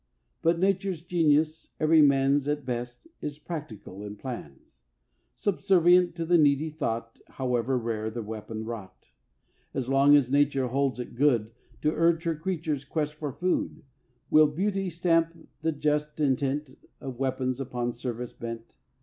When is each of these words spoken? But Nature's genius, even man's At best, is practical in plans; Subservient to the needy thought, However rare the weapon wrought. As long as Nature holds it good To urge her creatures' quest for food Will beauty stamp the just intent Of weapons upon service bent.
But 0.41 0.57
Nature's 0.57 1.03
genius, 1.03 1.69
even 1.79 2.07
man's 2.07 2.47
At 2.47 2.65
best, 2.65 3.07
is 3.21 3.37
practical 3.37 4.03
in 4.03 4.15
plans; 4.15 4.79
Subservient 5.35 6.15
to 6.15 6.25
the 6.25 6.39
needy 6.39 6.71
thought, 6.71 7.21
However 7.27 7.77
rare 7.77 8.09
the 8.09 8.23
weapon 8.23 8.65
wrought. 8.65 9.09
As 9.75 9.89
long 9.89 10.15
as 10.15 10.31
Nature 10.31 10.69
holds 10.69 10.99
it 10.99 11.13
good 11.13 11.51
To 11.83 11.93
urge 11.93 12.23
her 12.23 12.35
creatures' 12.35 12.83
quest 12.83 13.13
for 13.13 13.31
food 13.31 13.83
Will 14.31 14.47
beauty 14.47 14.89
stamp 14.89 15.37
the 15.61 15.71
just 15.71 16.19
intent 16.19 16.79
Of 16.99 17.19
weapons 17.19 17.59
upon 17.59 17.93
service 17.93 18.33
bent. 18.33 18.73